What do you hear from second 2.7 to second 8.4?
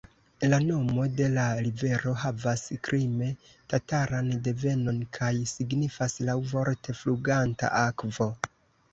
krime-tataran devenon kaj signifas laŭvorte "fluganta akvo".